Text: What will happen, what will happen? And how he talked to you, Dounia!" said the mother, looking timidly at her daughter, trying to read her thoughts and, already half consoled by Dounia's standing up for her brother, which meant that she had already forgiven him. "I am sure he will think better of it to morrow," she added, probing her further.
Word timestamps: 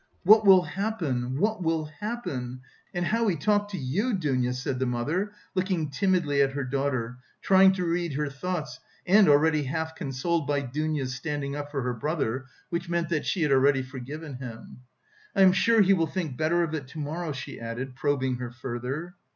What 0.23 0.43
will 0.47 0.63
happen, 0.63 1.37
what 1.39 1.61
will 1.61 1.85
happen? 1.85 2.61
And 2.91 3.05
how 3.05 3.27
he 3.27 3.35
talked 3.35 3.69
to 3.73 3.77
you, 3.77 4.15
Dounia!" 4.15 4.53
said 4.53 4.79
the 4.79 4.87
mother, 4.87 5.31
looking 5.53 5.91
timidly 5.91 6.41
at 6.41 6.53
her 6.53 6.63
daughter, 6.63 7.19
trying 7.43 7.71
to 7.73 7.85
read 7.85 8.13
her 8.13 8.27
thoughts 8.27 8.79
and, 9.05 9.29
already 9.29 9.61
half 9.65 9.93
consoled 9.95 10.47
by 10.47 10.61
Dounia's 10.61 11.13
standing 11.13 11.55
up 11.55 11.69
for 11.69 11.83
her 11.83 11.93
brother, 11.93 12.45
which 12.71 12.89
meant 12.89 13.09
that 13.09 13.27
she 13.27 13.43
had 13.43 13.51
already 13.51 13.83
forgiven 13.83 14.37
him. 14.37 14.79
"I 15.35 15.43
am 15.43 15.53
sure 15.53 15.81
he 15.81 15.93
will 15.93 16.07
think 16.07 16.35
better 16.35 16.63
of 16.63 16.73
it 16.73 16.87
to 16.87 16.97
morrow," 16.97 17.31
she 17.31 17.59
added, 17.59 17.95
probing 17.95 18.37
her 18.37 18.49
further. 18.49 19.13